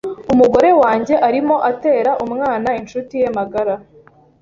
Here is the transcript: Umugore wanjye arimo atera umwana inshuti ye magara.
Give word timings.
Umugore 0.33 0.69
wanjye 0.81 1.13
arimo 1.27 1.55
atera 1.71 2.11
umwana 2.25 2.69
inshuti 2.79 3.13
ye 3.21 3.29
magara. 3.37 3.75